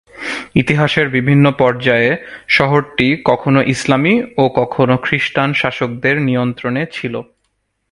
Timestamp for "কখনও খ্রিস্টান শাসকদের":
4.55-6.15